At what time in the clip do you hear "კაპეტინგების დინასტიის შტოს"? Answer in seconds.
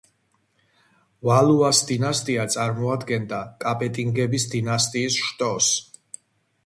3.67-5.69